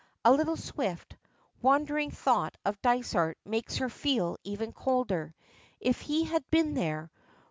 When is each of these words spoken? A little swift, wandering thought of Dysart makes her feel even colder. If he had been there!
A 0.25 0.33
little 0.33 0.57
swift, 0.57 1.15
wandering 1.61 2.09
thought 2.09 2.57
of 2.65 2.81
Dysart 2.81 3.37
makes 3.45 3.77
her 3.77 3.87
feel 3.87 4.35
even 4.43 4.73
colder. 4.73 5.35
If 5.79 6.01
he 6.01 6.23
had 6.23 6.43
been 6.49 6.73
there! 6.73 7.11